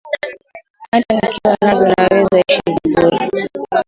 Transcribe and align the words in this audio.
hata 0.91 1.13
nikiwa 1.15 1.57
nazo 1.61 1.87
naweza 1.87 2.39
ishi 2.47 2.61
vizuri 2.83 3.17